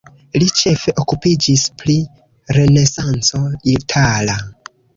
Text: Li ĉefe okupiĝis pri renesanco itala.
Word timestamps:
Li 0.35 0.45
ĉefe 0.61 0.93
okupiĝis 1.03 1.67
pri 1.83 1.99
renesanco 2.59 3.45
itala. 3.77 4.43